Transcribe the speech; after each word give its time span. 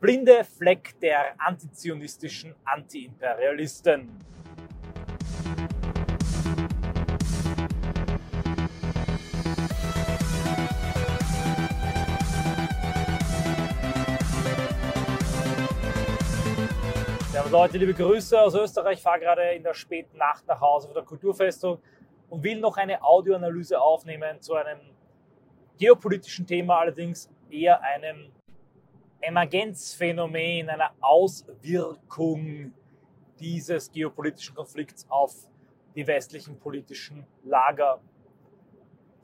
blinde 0.00 0.44
Fleck 0.44 0.98
der 1.00 1.34
antizionistischen 1.38 2.54
Antiimperialisten. 2.64 4.08
Servus 17.32 17.50
Leute, 17.50 17.78
liebe 17.78 17.94
Grüße 17.94 18.40
aus 18.40 18.54
Österreich. 18.54 18.98
Ich 18.98 19.02
fahre 19.02 19.20
gerade 19.20 19.42
in 19.52 19.62
der 19.62 19.74
späten 19.74 20.16
Nacht 20.16 20.46
nach 20.46 20.60
Hause 20.60 20.88
von 20.88 20.94
der 20.94 21.04
Kulturfestung 21.04 21.78
und 22.28 22.42
will 22.42 22.60
noch 22.60 22.76
eine 22.76 23.02
Audioanalyse 23.02 23.80
aufnehmen 23.80 24.40
zu 24.40 24.54
einem 24.54 24.78
geopolitischen 25.78 26.46
Thema, 26.46 26.78
allerdings 26.78 27.30
eher 27.50 27.80
einem 27.82 28.32
Emergenzphänomen, 29.20 30.68
einer 30.68 30.92
Auswirkung 31.00 32.72
dieses 33.38 33.90
geopolitischen 33.90 34.54
Konflikts 34.54 35.06
auf 35.08 35.34
die 35.94 36.06
westlichen 36.06 36.58
politischen 36.58 37.26
Lager. 37.44 38.00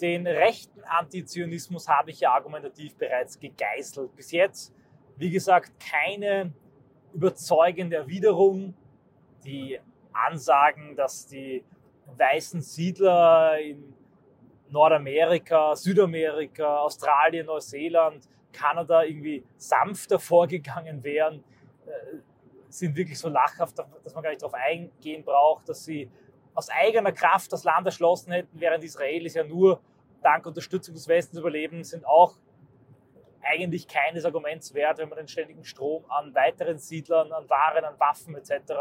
Den 0.01 0.27
rechten 0.27 0.83
Antizionismus 0.85 1.89
habe 1.89 2.11
ich 2.11 2.21
ja 2.21 2.33
argumentativ 2.33 2.97
bereits 2.97 3.39
gegeißelt. 3.39 4.15
Bis 4.17 4.33
jetzt, 4.33 4.75
wie 5.17 5.31
gesagt, 5.31 5.73
keine 5.79 6.53
überzeugende 7.13 7.97
Erwiderung. 7.97 8.75
Die 9.45 9.79
Ansagen, 10.13 10.97
dass 10.97 11.27
die 11.27 11.65
weißen 12.17 12.61
Siedler 12.61 13.59
in 13.61 13.95
Nordamerika, 14.71 15.77
Südamerika, 15.77 16.79
Australien, 16.79 17.47
Neuseeland 17.47 18.29
Kanada 18.55 19.03
irgendwie 19.03 19.45
sanfter 19.57 20.19
vorgegangen 20.31 21.03
wären, 21.05 21.45
äh, 21.87 22.19
sind 22.69 22.97
wirklich 22.97 23.19
so 23.19 23.29
lachhaft, 23.29 23.79
dass 23.79 24.15
man 24.15 24.23
gar 24.23 24.31
nicht 24.31 24.43
darauf 24.43 24.55
eingehen 24.55 25.25
braucht, 25.25 25.69
dass 25.69 25.85
sie 25.85 26.11
aus 26.55 26.69
eigener 26.71 27.13
Kraft 27.13 27.53
das 27.53 27.65
Land 27.65 27.87
erschlossen 27.87 28.33
hätten, 28.33 28.61
während 28.61 28.83
Israelis 28.83 29.35
ja 29.35 29.45
nur 29.45 29.81
dank 30.23 30.47
Unterstützung 30.47 30.95
des 30.95 31.07
Westens 31.07 31.39
überleben, 31.39 31.85
sind 31.85 32.05
auch 32.07 32.37
eigentlich 33.43 33.87
keines 33.87 34.25
Arguments 34.25 34.73
wert, 34.75 34.99
wenn 34.99 35.09
man 35.09 35.19
den 35.19 35.29
ständigen 35.29 35.65
Strom 35.65 36.05
an 36.09 36.35
weiteren 36.35 36.79
Siedlern, 36.79 37.31
an 37.33 37.49
Waren, 37.49 37.85
an 37.85 37.95
Waffen 38.01 38.35
etc. 38.35 38.73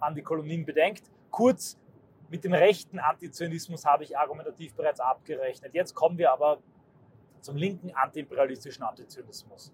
an 0.00 0.14
die 0.14 0.22
Kolonien 0.22 0.64
bedenkt. 0.64 1.04
Kurz, 1.30 1.78
mit 2.30 2.44
dem 2.44 2.54
rechten 2.54 2.98
Antizionismus 2.98 3.84
habe 3.84 4.04
ich 4.04 4.16
argumentativ 4.16 4.74
bereits 4.74 5.00
abgerechnet. 5.00 5.74
Jetzt 5.74 5.94
kommen 5.94 6.18
wir 6.18 6.32
aber 6.32 6.58
zum 7.40 7.56
linken 7.56 7.90
antiimperialistischen 7.94 8.82
Antizionismus. 8.82 9.72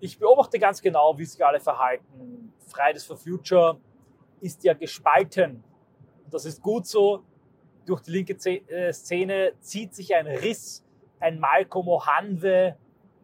Ich 0.00 0.18
beobachte 0.18 0.58
ganz 0.58 0.82
genau, 0.82 1.16
wie 1.16 1.24
sich 1.24 1.44
alle 1.44 1.60
verhalten. 1.60 2.52
Fridays 2.66 3.04
for 3.04 3.16
Future 3.16 3.78
ist 4.40 4.64
ja 4.64 4.74
gespalten. 4.74 5.62
Das 6.30 6.44
ist 6.44 6.60
gut 6.60 6.86
so. 6.86 7.22
Durch 7.86 8.00
die 8.00 8.10
linke 8.10 8.32
äh, 8.32 8.92
Szene 8.92 9.52
zieht 9.60 9.94
sich 9.94 10.14
ein 10.14 10.26
Riss. 10.26 10.84
Ein 11.20 11.38
Malcolm 11.38 11.88
Ohanwe 11.88 12.76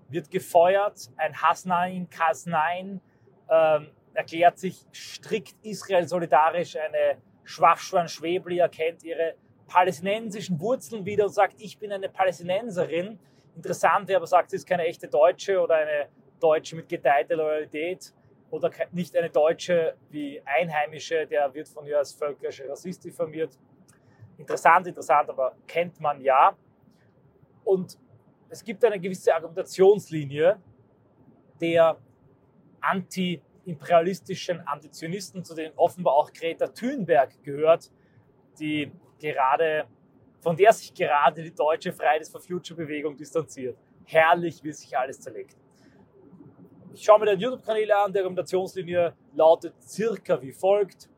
wird 0.09 0.31
gefeuert. 0.31 1.11
Ein 1.17 1.35
Hasnain 1.43 2.09
Kasnain 2.11 3.01
ähm, 3.49 3.89
erklärt 4.15 4.59
sich 4.59 4.87
strikt 4.93 5.57
Israel 5.63 6.07
solidarisch. 6.07 6.77
Eine 6.77 7.21
Schwachschwan 7.45 8.09
Schwebli 8.09 8.59
erkennt 8.59 9.03
ihre 9.03 9.35
palästinensischen 9.67 10.61
Wurzeln 10.61 11.05
wieder 11.05 11.25
und 11.25 11.33
sagt, 11.33 11.61
ich 11.61 11.79
bin 11.79 11.93
eine 11.93 12.09
Palästinenserin 12.09 13.19
interessant 13.59 14.09
wäre, 14.09 14.19
aber 14.19 14.27
sagt, 14.27 14.51
sie 14.51 14.57
ist 14.57 14.67
keine 14.67 14.85
echte 14.85 15.09
Deutsche 15.09 15.61
oder 15.61 15.75
eine 15.75 16.09
Deutsche 16.41 16.77
mit 16.77 16.89
geteilter 16.89 17.37
Loyalität 17.37 18.15
oder 18.51 18.71
nicht 18.93 19.17
eine 19.17 19.31
Deutsche 19.31 19.97
wie 20.11 20.41
Einheimische, 20.45 21.27
der 21.27 21.53
wird 21.53 21.69
von 21.69 21.85
ihr 21.85 21.99
als 21.99 22.13
völkische 22.13 22.69
Rassist 22.69 23.05
diffamiert. 23.05 23.59
Interessant, 24.39 24.87
interessant, 24.87 25.29
aber 25.29 25.57
kennt 25.67 26.01
man 26.01 26.21
ja. 26.21 26.57
Und 27.65 27.99
es 28.49 28.63
gibt 28.65 28.85
eine 28.85 28.99
gewisse 28.99 29.35
Argumentationslinie 29.35 30.61
der 31.61 31.99
anti-imperialistischen 32.81 34.61
Antizionisten, 34.61 35.45
zu 35.45 35.55
denen 35.55 35.73
offenbar 35.77 36.15
auch 36.15 36.33
Greta 36.33 36.69
Thunberg 36.69 37.43
gehört, 37.43 37.91
die 38.61 38.93
gerade 39.19 39.87
von 40.41 40.57
der 40.57 40.73
sich 40.73 40.93
gerade 40.95 41.43
die 41.43 41.55
deutsche 41.55 41.93
Fridays 41.93 42.29
for 42.29 42.41
Future 42.41 42.77
Bewegung 42.77 43.17
distanziert. 43.17 43.77
Herrlich, 44.05 44.63
wie 44.63 44.73
sich 44.73 44.97
alles 44.97 45.21
zerlegt. 45.21 45.57
Ich 46.95 47.05
schaue 47.05 47.21
mir 47.21 47.27
den 47.27 47.41
YouTube-Kanal 47.41 47.93
an, 47.93 48.13
die 48.13 48.19
Argumentationslinie 48.19 49.15
lautet 49.35 49.75
circa 49.83 50.41
wie 50.41 50.53
folgt. 50.53 51.09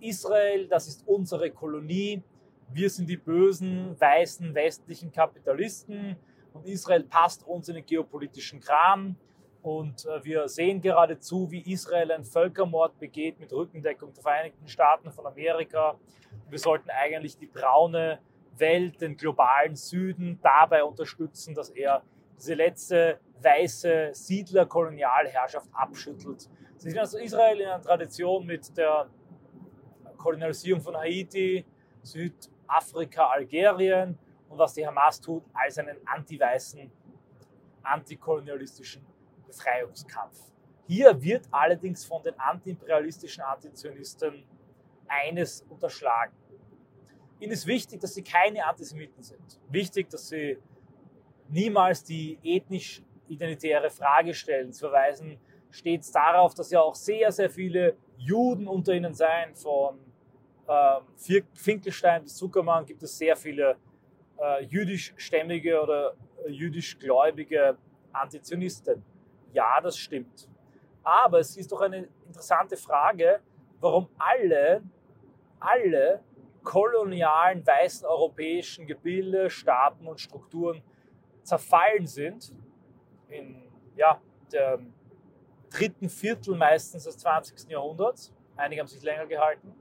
Israel, 0.00 0.68
das 0.68 0.88
ist 0.88 1.06
unsere 1.06 1.50
Kolonie. 1.50 2.22
Wir 2.72 2.90
sind 2.90 3.08
die 3.08 3.16
bösen, 3.16 3.98
weißen, 3.98 4.54
westlichen 4.54 5.12
Kapitalisten 5.12 6.16
und 6.52 6.66
Israel 6.66 7.04
passt 7.04 7.46
uns 7.46 7.68
in 7.68 7.76
den 7.76 7.86
geopolitischen 7.86 8.60
Kram. 8.60 9.16
Und 9.62 10.06
äh, 10.06 10.24
wir 10.24 10.48
sehen 10.48 10.80
gerade 10.80 11.18
zu, 11.18 11.50
wie 11.50 11.60
Israel 11.72 12.12
einen 12.12 12.24
Völkermord 12.24 12.98
begeht 12.98 13.40
mit 13.40 13.52
Rückendeckung 13.52 14.14
der 14.14 14.22
Vereinigten 14.22 14.68
Staaten 14.68 15.10
von 15.10 15.26
Amerika. 15.26 15.98
Wir 16.48 16.58
sollten 16.58 16.88
eigentlich 16.90 17.36
die 17.36 17.46
braune 17.46 18.20
Welt, 18.58 19.00
den 19.00 19.16
globalen 19.16 19.74
Süden 19.74 20.38
dabei 20.42 20.84
unterstützen, 20.84 21.54
dass 21.54 21.70
er 21.70 22.02
diese 22.36 22.54
letzte 22.54 23.20
weiße 23.40 24.10
Siedler-Kolonialherrschaft 24.12 25.68
abschüttelt. 25.72 26.48
Sie 26.76 26.90
sind 26.90 26.98
also 26.98 27.18
Israel 27.18 27.60
in 27.60 27.66
einer 27.66 27.82
Tradition 27.82 28.44
mit 28.46 28.76
der 28.76 29.08
Kolonialisierung 30.16 30.80
von 30.82 30.96
Haiti, 30.96 31.64
Südafrika, 32.02 33.26
Algerien 33.28 34.18
und 34.48 34.58
was 34.58 34.74
die 34.74 34.86
Hamas 34.86 35.20
tut, 35.20 35.42
als 35.52 35.78
einen 35.78 35.96
anti-weißen, 36.06 36.90
antikolonialistischen 37.82 39.04
Befreiungskampf. 39.46 40.38
Hier 40.86 41.20
wird 41.20 41.48
allerdings 41.50 42.04
von 42.04 42.22
den 42.22 42.38
antiimperialistischen 42.38 43.42
Antizionisten 43.42 44.44
eines 45.08 45.62
unterschlagen. 45.62 46.32
Ihnen 47.40 47.52
ist 47.52 47.66
wichtig, 47.66 48.00
dass 48.00 48.14
sie 48.14 48.22
keine 48.22 48.64
Antisemiten 48.64 49.22
sind. 49.22 49.60
Wichtig, 49.68 50.08
dass 50.08 50.28
sie 50.28 50.58
niemals 51.48 52.02
die 52.02 52.38
ethnisch-identitäre 52.42 53.90
Frage 53.90 54.34
stellen. 54.34 54.72
Sie 54.72 54.80
verweisen 54.80 55.38
stets 55.70 56.10
darauf, 56.10 56.54
dass 56.54 56.70
ja 56.70 56.80
auch 56.80 56.94
sehr, 56.94 57.30
sehr 57.32 57.50
viele 57.50 57.96
Juden 58.16 58.66
unter 58.66 58.94
ihnen 58.94 59.14
seien. 59.14 59.54
Von 59.54 59.98
ähm, 60.68 61.44
Finkelstein 61.54 62.22
bis 62.22 62.36
Zuckermann 62.36 62.86
gibt 62.86 63.02
es 63.02 63.16
sehr 63.18 63.36
viele 63.36 63.76
äh, 64.38 64.64
jüdischstämmige 64.64 65.80
oder 65.80 66.14
äh, 66.44 66.50
jüdischgläubige 66.50 67.76
Antizionisten. 68.12 69.02
Ja, 69.52 69.80
das 69.80 69.96
stimmt. 69.98 70.48
Aber 71.02 71.38
es 71.38 71.56
ist 71.56 71.70
doch 71.70 71.80
eine 71.82 72.08
interessante 72.26 72.76
Frage, 72.76 73.40
warum 73.80 74.08
alle, 74.18 74.82
alle 75.60 76.20
kolonialen 76.66 77.64
weißen 77.64 78.06
europäischen 78.06 78.86
Gebilde, 78.86 79.48
Staaten 79.48 80.06
und 80.06 80.20
Strukturen 80.20 80.82
zerfallen 81.44 82.06
sind, 82.06 82.52
in 83.28 83.62
ja, 83.94 84.20
dem 84.52 84.92
dritten 85.70 86.08
Viertel 86.08 86.56
meistens 86.56 87.04
des 87.04 87.16
20. 87.18 87.70
Jahrhunderts, 87.70 88.34
einige 88.56 88.80
haben 88.80 88.88
sich 88.88 89.02
länger 89.02 89.26
gehalten, 89.26 89.72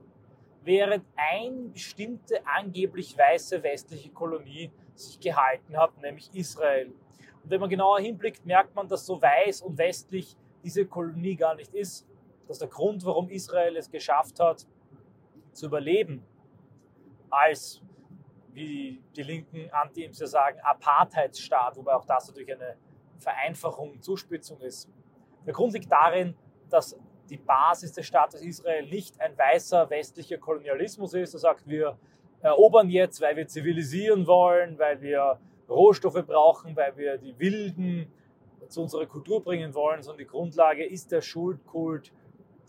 während 0.63 1.03
ein 1.15 1.71
bestimmte 1.73 2.45
angeblich 2.45 3.17
weiße 3.17 3.63
westliche 3.63 4.11
Kolonie 4.11 4.71
sich 4.93 5.19
gehalten 5.19 5.75
hat, 5.75 5.97
nämlich 6.01 6.29
Israel. 6.33 6.93
Und 7.43 7.49
wenn 7.49 7.59
man 7.59 7.69
genauer 7.69 7.99
hinblickt, 7.99 8.45
merkt 8.45 8.75
man, 8.75 8.87
dass 8.87 9.07
so 9.07 9.19
weiß 9.19 9.63
und 9.63 9.77
westlich 9.79 10.37
diese 10.63 10.85
Kolonie 10.85 11.35
gar 11.35 11.55
nicht 11.55 11.73
ist. 11.73 12.07
Dass 12.47 12.59
der 12.59 12.67
Grund, 12.67 13.03
warum 13.05 13.29
Israel 13.29 13.75
es 13.75 13.89
geschafft 13.89 14.39
hat, 14.39 14.67
zu 15.51 15.65
überleben, 15.65 16.23
als, 17.29 17.81
wie 18.53 19.01
die 19.15 19.23
linken 19.23 19.69
Anti-Imps 19.71 20.19
ja 20.19 20.27
sagen, 20.27 20.59
Apartheidsstaat, 20.61 21.77
wobei 21.77 21.93
auch 21.93 22.05
das 22.05 22.27
natürlich 22.27 22.53
eine 22.53 22.77
Vereinfachung, 23.17 24.01
Zuspitzung 24.01 24.59
ist. 24.61 24.89
Der 25.45 25.53
Grund 25.53 25.73
liegt 25.73 25.91
darin, 25.91 26.35
dass 26.69 26.97
die 27.29 27.37
Basis 27.37 27.93
des 27.93 28.05
Staates 28.05 28.41
Israel 28.41 28.85
nicht 28.87 29.19
ein 29.19 29.37
weißer 29.37 29.89
westlicher 29.89 30.37
Kolonialismus 30.37 31.13
ist. 31.13 31.33
Er 31.33 31.39
sagt, 31.39 31.67
wir 31.67 31.97
erobern 32.41 32.89
jetzt, 32.89 33.21
weil 33.21 33.35
wir 33.35 33.47
zivilisieren 33.47 34.27
wollen, 34.27 34.77
weil 34.77 35.01
wir 35.01 35.39
Rohstoffe 35.67 36.25
brauchen, 36.25 36.75
weil 36.75 36.95
wir 36.97 37.17
die 37.17 37.37
Wilden 37.39 38.11
zu 38.67 38.81
unserer 38.81 39.05
Kultur 39.05 39.43
bringen 39.43 39.73
wollen, 39.73 40.01
sondern 40.01 40.19
die 40.19 40.29
Grundlage 40.29 40.85
ist 40.85 41.11
der 41.11 41.21
Schuldkult, 41.21 42.11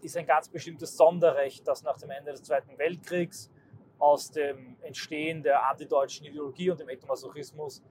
ist 0.03 0.17
ein 0.17 0.27
ganz 0.27 0.49
bestimmtes 0.49 0.97
Sonderrecht, 0.97 1.67
das 1.67 1.83
nach 1.83 1.99
dem 1.99 2.11
Ende 2.11 2.33
des 2.33 2.43
Zweiten 2.43 2.79
Weltkriegs 2.79 3.51
aus 3.99 4.31
dem 4.31 4.77
Entstehen 4.83 5.43
der 5.43 5.69
antideutschen 5.69 6.27
Ideologie 6.27 6.71
und 6.71 6.81
dem 6.81 6.89
Ethnomasochismus 6.89 7.83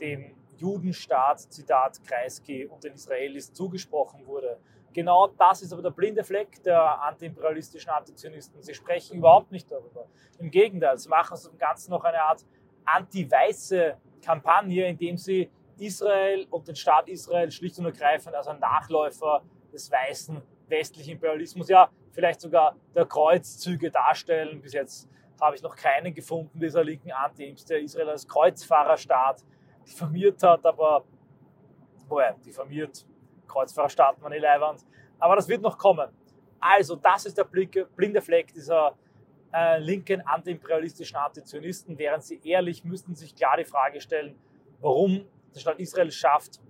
dem 0.00 0.34
Judenstaat, 0.56 1.40
Zitat 1.40 2.02
Kreisky, 2.04 2.66
und 2.66 2.84
den 2.84 2.94
Israelis 2.94 3.52
zugesprochen 3.52 4.26
wurde. 4.26 4.58
Genau 4.92 5.28
das 5.28 5.62
ist 5.62 5.72
aber 5.72 5.82
der 5.82 5.90
blinde 5.90 6.24
Fleck 6.24 6.62
der 6.62 7.02
antiimperialistischen 7.02 7.90
Antizionisten. 7.90 8.60
Sie 8.62 8.74
sprechen 8.74 9.18
überhaupt 9.18 9.52
nicht 9.52 9.70
darüber. 9.70 10.06
Im 10.38 10.50
Gegenteil, 10.50 10.98
sie 10.98 11.08
machen 11.08 11.34
aus 11.34 11.44
dem 11.44 11.56
Ganzen 11.58 11.90
noch 11.92 12.02
eine 12.02 12.20
Art 12.22 12.44
anti-weiße 12.84 13.96
Kampagne, 14.22 14.88
indem 14.88 15.16
sie 15.16 15.50
Israel 15.78 16.46
und 16.50 16.66
den 16.66 16.76
Staat 16.76 17.08
Israel 17.08 17.50
schlicht 17.50 17.78
und 17.78 17.86
ergreifend 17.86 18.34
als 18.34 18.48
ein 18.48 18.58
Nachläufer 18.58 19.42
des 19.72 19.90
weißen 19.90 20.42
westlichen 20.68 21.12
Imperialismus, 21.12 21.68
ja, 21.68 21.90
vielleicht 22.12 22.40
sogar 22.40 22.76
der 22.94 23.06
Kreuzzüge 23.06 23.90
darstellen. 23.90 24.60
Bis 24.60 24.72
jetzt 24.72 25.08
habe 25.40 25.56
ich 25.56 25.62
noch 25.62 25.74
keinen 25.74 26.12
gefunden, 26.12 26.58
dieser 26.60 26.84
linken 26.84 27.10
Anti-Imps, 27.12 27.64
der 27.64 27.80
Israel 27.80 28.10
als 28.10 28.26
Kreuzfahrerstaat 28.26 29.44
diffamiert 29.86 30.42
hat, 30.42 30.64
aber, 30.64 31.04
ja, 32.10 32.32
diffamiert, 32.44 33.06
Kreuzfahrerstaat, 33.46 34.20
meine 34.20 34.38
Leihwand. 34.38 34.84
Aber 35.18 35.36
das 35.36 35.48
wird 35.48 35.62
noch 35.62 35.78
kommen. 35.78 36.08
Also, 36.60 36.96
das 36.96 37.26
ist 37.26 37.38
der 37.38 37.44
blinde 37.44 38.20
Fleck 38.20 38.52
dieser 38.52 38.94
äh, 39.52 39.78
linken 39.78 40.20
antiimperialistischen 40.20 41.16
Antizionisten, 41.16 41.98
während 41.98 42.22
sie 42.22 42.40
ehrlich 42.44 42.84
müssten 42.84 43.14
sich 43.14 43.34
klar 43.34 43.56
die 43.56 43.64
Frage 43.64 44.00
stellen, 44.00 44.38
warum 44.80 45.26
der 45.54 45.60
Staat 45.60 45.80
Israel 45.80 46.10
schafft, 46.10 46.60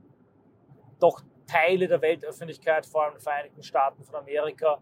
doch 0.98 1.22
Teile 1.46 1.88
der 1.88 2.00
Weltöffentlichkeit, 2.00 2.86
vor 2.86 3.04
allem 3.04 3.14
den 3.14 3.20
Vereinigten 3.20 3.62
Staaten 3.62 4.04
von 4.04 4.14
Amerika, 4.14 4.80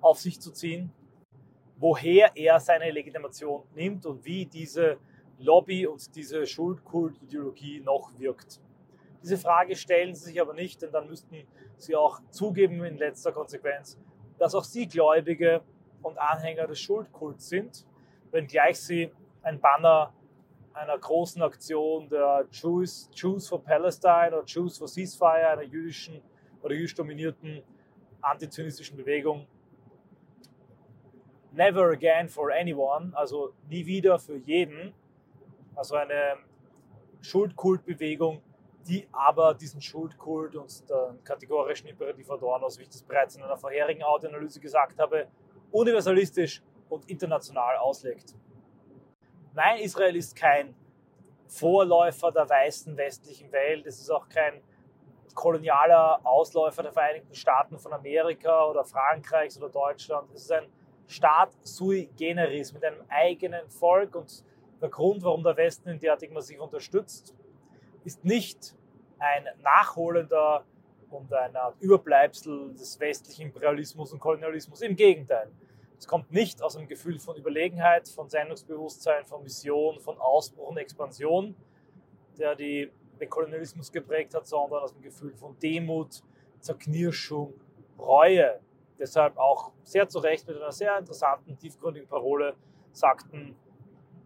auf 0.00 0.18
sich 0.18 0.40
zu 0.40 0.52
ziehen, 0.52 0.92
woher 1.80 2.30
er 2.36 2.60
seine 2.60 2.90
Legitimation 2.90 3.64
nimmt 3.74 4.06
und 4.06 4.24
wie 4.24 4.46
diese 4.46 4.98
Lobby 5.38 5.86
und 5.86 6.14
diese 6.14 6.46
Schuldkult-Ideologie 6.46 7.80
noch 7.80 8.12
wirkt. 8.18 8.60
Diese 9.22 9.38
Frage 9.38 9.74
stellen 9.74 10.14
sie 10.14 10.26
sich 10.26 10.40
aber 10.40 10.52
nicht, 10.52 10.82
denn 10.82 10.92
dann 10.92 11.08
müssten 11.08 11.46
sie 11.76 11.96
auch 11.96 12.20
zugeben 12.30 12.84
in 12.84 12.98
letzter 12.98 13.32
Konsequenz, 13.32 13.98
dass 14.38 14.54
auch 14.54 14.64
sie 14.64 14.86
Gläubige 14.86 15.62
und 16.02 16.18
Anhänger 16.18 16.66
des 16.66 16.80
Schuldkults 16.80 17.48
sind, 17.48 17.86
wenngleich 18.30 18.78
sie 18.78 19.10
ein 19.42 19.58
Banner 19.58 20.12
einer 20.72 20.98
großen 20.98 21.42
Aktion 21.42 22.08
der 22.08 22.46
Jews, 22.50 23.10
Jews 23.14 23.48
for 23.48 23.62
Palestine 23.62 24.28
oder 24.28 24.44
Jews 24.44 24.78
for 24.78 24.86
Ceasefire, 24.86 25.48
einer 25.48 25.62
jüdischen 25.62 26.22
oder 26.62 26.74
jüdisch 26.74 26.94
dominierten 26.94 27.62
antizionistischen 28.20 28.96
Bewegung. 28.96 29.46
Never 31.52 31.90
again 31.90 32.28
for 32.28 32.52
anyone, 32.52 33.12
also 33.14 33.52
nie 33.68 33.84
wieder 33.84 34.18
für 34.18 34.36
jeden. 34.36 34.94
Also 35.74 35.96
eine 35.96 36.38
Schuldkultbewegung, 37.22 38.42
die 38.86 39.08
aber 39.12 39.54
diesen 39.54 39.80
Schuldkult 39.80 40.54
und 40.54 40.88
den 40.88 41.22
kategorischen 41.24 41.88
Imperativ 41.88 42.30
Adornos, 42.30 42.78
wie 42.78 42.82
ich 42.82 42.88
das 42.88 43.02
bereits 43.02 43.36
in 43.36 43.42
einer 43.42 43.56
vorherigen 43.56 44.02
Audioanalyse 44.02 44.60
gesagt 44.60 44.98
habe, 44.98 45.26
universalistisch 45.72 46.62
und 46.88 47.08
international 47.08 47.76
auslegt. 47.76 48.34
Nein, 49.54 49.80
Israel 49.80 50.16
ist 50.16 50.36
kein 50.36 50.74
Vorläufer 51.48 52.30
der 52.30 52.48
weißen 52.48 52.96
westlichen 52.96 53.50
Welt. 53.50 53.86
Es 53.86 54.00
ist 54.00 54.10
auch 54.10 54.28
kein 54.28 54.62
kolonialer 55.34 56.20
Ausläufer 56.24 56.82
der 56.82 56.92
Vereinigten 56.92 57.34
Staaten 57.34 57.78
von 57.78 57.92
Amerika 57.92 58.66
oder 58.66 58.84
Frankreichs 58.84 59.58
oder 59.58 59.68
Deutschland. 59.68 60.30
Es 60.32 60.42
ist 60.42 60.52
ein 60.52 60.66
Staat 61.10 61.52
sui 61.62 62.08
generis 62.16 62.72
mit 62.72 62.84
einem 62.84 63.02
eigenen 63.08 63.68
Volk 63.68 64.14
und 64.14 64.44
der 64.80 64.88
Grund, 64.88 65.24
warum 65.24 65.42
der 65.42 65.56
Westen 65.56 65.90
ihn 65.90 65.98
derartig 65.98 66.30
massiv 66.30 66.60
unterstützt, 66.60 67.34
ist 68.04 68.24
nicht 68.24 68.76
ein 69.18 69.44
nachholender 69.60 70.64
und 71.10 71.32
ein 71.32 71.56
Überbleibsel 71.80 72.72
des 72.74 73.00
westlichen 73.00 73.42
Imperialismus 73.48 74.12
und 74.12 74.20
Kolonialismus. 74.20 74.82
Im 74.82 74.94
Gegenteil. 74.94 75.50
Es 75.98 76.06
kommt 76.06 76.30
nicht 76.30 76.62
aus 76.62 76.76
einem 76.76 76.86
Gefühl 76.86 77.18
von 77.18 77.36
Überlegenheit, 77.36 78.08
von 78.08 78.28
Sendungsbewusstsein, 78.28 79.26
von 79.26 79.42
Mission, 79.42 79.98
von 79.98 80.16
Ausbruch 80.16 80.68
und 80.68 80.76
Expansion, 80.78 81.56
der 82.38 82.54
die, 82.54 82.90
den 83.20 83.28
Kolonialismus 83.28 83.90
geprägt 83.90 84.32
hat, 84.34 84.46
sondern 84.46 84.84
aus 84.84 84.94
dem 84.94 85.02
Gefühl 85.02 85.34
von 85.34 85.58
Demut, 85.58 86.22
Zerknirschung, 86.60 87.52
Reue. 87.98 88.60
Deshalb 89.00 89.38
auch 89.38 89.72
sehr 89.82 90.08
zu 90.08 90.18
Recht 90.18 90.46
mit 90.46 90.56
einer 90.56 90.70
sehr 90.70 90.98
interessanten, 90.98 91.56
tiefgründigen 91.58 92.08
Parole 92.08 92.54
sagten 92.92 93.56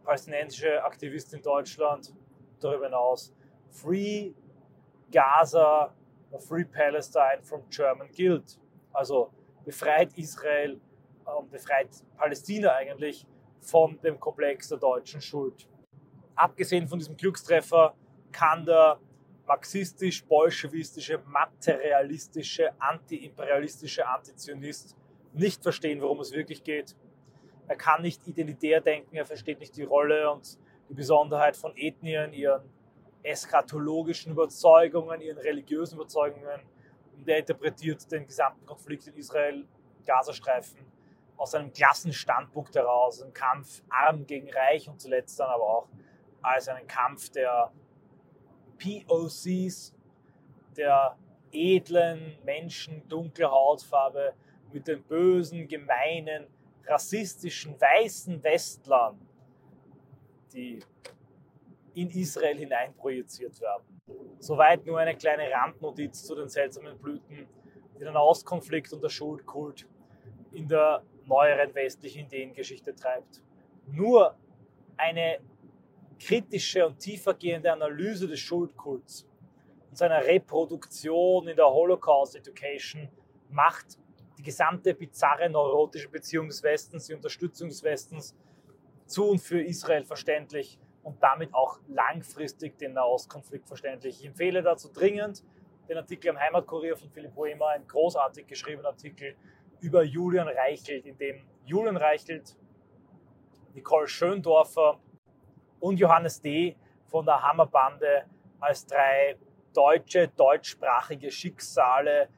palästinensische 0.04 0.82
Aktivisten 0.84 1.38
in 1.38 1.42
Deutschland 1.42 2.12
darüber 2.60 2.86
hinaus, 2.86 3.32
Free 3.70 4.32
Gaza, 5.10 5.94
Free 6.40 6.64
Palestine 6.64 7.40
from 7.42 7.62
German 7.70 8.08
Guilt. 8.14 8.58
Also 8.92 9.30
befreit 9.64 10.12
Israel 10.18 10.80
ähm, 11.26 11.48
befreit 11.50 11.88
Palästina 12.16 12.72
eigentlich 12.74 13.26
von 13.60 13.98
dem 14.02 14.20
Komplex 14.20 14.68
der 14.68 14.78
deutschen 14.78 15.20
Schuld. 15.20 15.68
Abgesehen 16.34 16.86
von 16.86 16.98
diesem 16.98 17.16
Glückstreffer 17.16 17.94
kann 18.32 18.66
der 18.66 18.98
marxistisch-bolschewistische, 19.46 21.22
materialistische, 21.26 22.70
antiimperialistische 22.80 24.06
Antizionist 24.06 24.96
nicht 25.32 25.62
verstehen, 25.62 26.00
worum 26.00 26.20
es 26.20 26.32
wirklich 26.32 26.62
geht. 26.64 26.96
Er 27.66 27.76
kann 27.76 28.02
nicht 28.02 28.26
identitär 28.26 28.80
denken, 28.80 29.16
er 29.16 29.24
versteht 29.24 29.58
nicht 29.60 29.76
die 29.76 29.82
Rolle 29.82 30.30
und 30.30 30.58
die 30.88 30.94
Besonderheit 30.94 31.56
von 31.56 31.76
Ethnien, 31.76 32.32
ihren 32.32 32.62
eschatologischen 33.22 34.32
Überzeugungen, 34.32 35.20
ihren 35.20 35.38
religiösen 35.38 35.96
Überzeugungen. 35.96 36.60
Und 37.16 37.28
er 37.28 37.38
interpretiert 37.38 38.10
den 38.10 38.26
gesamten 38.26 38.66
Konflikt 38.66 39.06
in 39.06 39.14
Israel, 39.14 39.66
Gazastreifen 40.06 40.78
aus 41.36 41.54
einem 41.54 41.72
Klassenstandpunkt 41.72 42.74
heraus, 42.76 43.22
ein 43.22 43.32
Kampf 43.32 43.82
arm 43.88 44.26
gegen 44.26 44.52
reich 44.52 44.88
und 44.88 45.00
zuletzt 45.00 45.40
dann 45.40 45.48
aber 45.48 45.64
auch 45.64 45.88
als 46.42 46.68
einen 46.68 46.86
Kampf 46.86 47.30
der 47.30 47.72
POCs, 48.78 49.94
der 50.76 51.16
edlen 51.52 52.36
Menschen 52.44 53.06
dunkler 53.08 53.50
Hautfarbe 53.50 54.34
mit 54.72 54.88
den 54.88 55.02
bösen, 55.02 55.68
gemeinen, 55.68 56.46
rassistischen, 56.86 57.80
weißen 57.80 58.42
Westlern, 58.42 59.18
die 60.52 60.80
in 61.94 62.10
Israel 62.10 62.58
hineinprojiziert 62.58 63.60
werden. 63.60 64.00
Soweit 64.38 64.84
nur 64.84 64.98
eine 64.98 65.16
kleine 65.16 65.50
Randnotiz 65.50 66.24
zu 66.24 66.34
den 66.34 66.48
seltsamen 66.48 66.98
Blüten, 66.98 67.46
die 67.94 68.04
den 68.04 68.16
Auskonflikt 68.16 68.92
und 68.92 69.02
der 69.02 69.08
Schuldkult 69.08 69.88
in 70.52 70.68
der 70.68 71.02
neueren 71.26 71.74
westlichen 71.74 72.26
Ideengeschichte 72.26 72.94
treibt. 72.94 73.40
Nur 73.86 74.36
eine 74.96 75.38
kritische 76.18 76.86
und 76.86 76.98
tiefergehende 76.98 77.72
Analyse 77.72 78.26
des 78.26 78.40
Schuldkults 78.40 79.26
und 79.90 79.96
seiner 79.96 80.24
Reproduktion 80.24 81.48
in 81.48 81.56
der 81.56 81.66
Holocaust 81.66 82.36
Education 82.36 83.08
macht 83.50 83.98
die 84.38 84.42
gesamte 84.42 84.94
bizarre 84.94 85.48
neurotische 85.48 86.08
Beziehung 86.08 86.48
des 86.48 86.62
Westens, 86.62 87.06
die 87.06 87.14
Unterstützung 87.14 87.68
des 87.68 87.82
Westens 87.82 88.36
zu 89.06 89.28
und 89.30 89.38
für 89.38 89.62
Israel 89.62 90.04
verständlich 90.04 90.78
und 91.02 91.22
damit 91.22 91.54
auch 91.54 91.78
langfristig 91.88 92.78
den 92.78 92.94
Nahostkonflikt 92.94 93.68
verständlich. 93.68 94.20
Ich 94.20 94.26
empfehle 94.26 94.62
dazu 94.62 94.90
dringend 94.92 95.44
den 95.88 95.98
Artikel 95.98 96.30
am 96.30 96.38
Heimatkurier 96.38 96.96
von 96.96 97.10
Philipp 97.10 97.34
Boehmer, 97.34 97.68
ein 97.68 97.86
großartig 97.86 98.46
geschriebener 98.46 98.88
Artikel 98.88 99.36
über 99.80 100.02
Julian 100.02 100.48
Reichelt, 100.48 101.04
in 101.04 101.16
dem 101.18 101.44
Julian 101.66 101.96
Reichelt, 101.96 102.56
Nicole 103.74 104.08
Schöndorfer 104.08 104.98
und 105.84 105.98
Johannes 105.98 106.40
D. 106.40 106.74
von 107.04 107.26
der 107.26 107.42
Hammerbande 107.42 108.24
als 108.58 108.86
drei 108.86 109.36
deutsche, 109.74 110.28
deutschsprachige 110.28 111.30
Schicksale, 111.30 112.30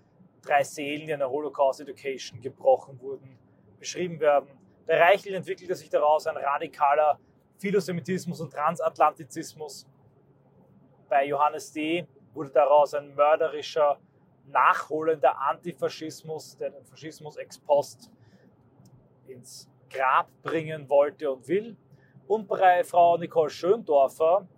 drei 0.43 0.65
Seelen, 0.65 1.07
die 1.07 1.13
in 1.13 1.21
der 1.21 1.31
Holocaust 1.31 1.81
Education 1.81 2.41
gebrochen 2.41 3.01
wurden, 3.01 3.39
beschrieben 3.79 4.19
werden. 4.19 4.49
Der 4.89 4.99
Reichelt 4.99 5.37
entwickelte 5.37 5.77
sich 5.77 5.89
daraus 5.89 6.27
ein 6.27 6.37
radikaler 6.37 7.21
Philosemitismus 7.59 8.41
und 8.41 8.53
Transatlantizismus. 8.53 9.87
Bei 11.09 11.25
Johannes 11.25 11.73
D. 11.73 12.05
wurde 12.35 12.51
daraus 12.51 12.95
ein 12.95 13.15
mörderischer 13.15 14.01
nachholender 14.47 15.41
Antifaschismus, 15.41 16.57
der 16.57 16.71
den 16.71 16.85
Faschismus 16.85 17.37
ex 17.37 17.61
post 17.61 18.11
ins 19.29 19.71
Grab 19.89 20.29
bringen 20.43 20.89
wollte 20.89 21.31
und 21.31 21.47
will. 21.47 21.77
Und 22.29 22.49
bei 22.49 22.83
Frau 22.83 23.17
Nicole 23.19 23.51
Schöndorfer, 23.51 24.49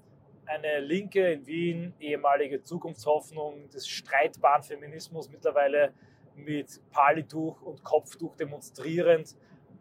eine 0.46 0.80
Linke 0.80 1.32
in 1.32 1.46
Wien, 1.46 1.94
ehemalige 2.00 2.62
Zukunftshoffnung 2.62 3.68
des 3.68 3.86
streitbaren 3.86 4.62
Feminismus, 4.62 5.28
mittlerweile 5.28 5.92
mit 6.34 6.80
Palituch 6.90 7.60
und 7.60 7.84
Kopftuch 7.84 8.34
demonstrierend 8.36 9.36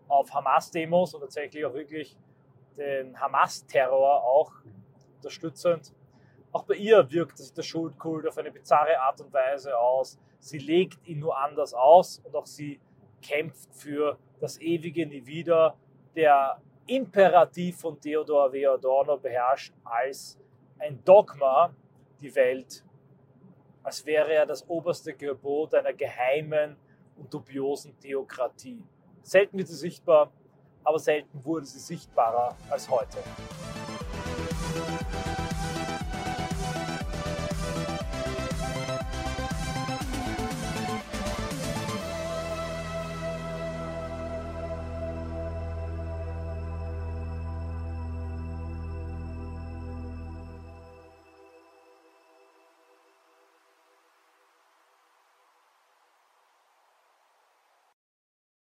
auf 0.10 0.34
Hamas-Demos 0.34 1.14
und 1.14 1.22
tatsächlich 1.22 1.66
auch 1.66 1.74
wirklich 1.74 2.18
den 2.76 3.18
Hamas-Terror 3.18 4.22
auch 4.22 4.52
unterstützend. 5.16 5.94
Auch 6.52 6.64
bei 6.64 6.76
ihr 6.76 7.10
wirkt 7.10 7.38
sich 7.38 7.54
der 7.54 7.64
Schuldkult 7.64 8.28
auf 8.28 8.38
eine 8.38 8.52
bizarre 8.52 9.00
Art 9.00 9.22
und 9.22 9.32
Weise 9.32 9.78
aus. 9.78 10.20
Sie 10.40 10.58
legt 10.58 11.08
ihn 11.08 11.20
nur 11.20 11.38
anders 11.38 11.74
aus 11.74 12.20
und 12.26 12.36
auch 12.36 12.48
sie 12.48 12.82
kämpft 13.22 13.74
für 13.74 14.18
das 14.42 14.60
ewige 14.60 15.06
Nie 15.08 15.26
wieder. 15.26 15.78
Der 16.16 16.62
Imperativ 16.88 17.80
von 17.82 18.00
Theodor 18.00 18.52
W. 18.52 18.66
Adorno 18.66 19.18
beherrscht 19.18 19.74
als 19.84 20.40
ein 20.80 21.04
Dogma 21.04 21.74
die 22.22 22.34
Welt, 22.34 22.84
als 23.84 24.06
wäre 24.06 24.34
er 24.34 24.46
das 24.46 24.68
oberste 24.70 25.14
Gebot 25.14 25.74
einer 25.74 25.94
geheimen 25.94 26.78
und 27.18 27.34
dubiosen 27.34 27.98
Theokratie. 28.00 28.82
Selten 29.22 29.58
wird 29.58 29.68
sie 29.68 29.76
sichtbar, 29.76 30.32
aber 30.84 31.00
selten 31.00 31.44
wurde 31.44 31.66
sie 31.66 31.80
sichtbarer 31.80 32.56
als 32.70 32.90
heute. 32.90 33.18